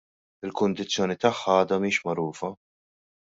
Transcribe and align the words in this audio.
Il-kundizzjoni 0.47 1.17
tagħha 1.25 1.59
għadha 1.59 1.79
mhix 1.85 2.05
magħrufa. 2.09 2.51